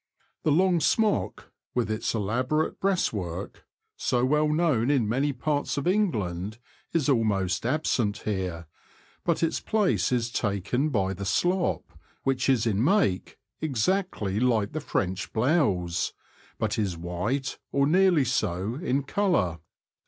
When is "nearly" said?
17.85-18.25